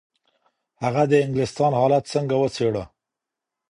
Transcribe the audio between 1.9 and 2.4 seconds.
څنګه